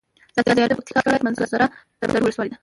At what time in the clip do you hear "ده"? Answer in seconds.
2.51-2.57